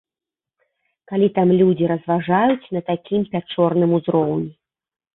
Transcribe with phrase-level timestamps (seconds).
[1.11, 4.51] Калі там людзі разважаюць на такім пячорным узроўні.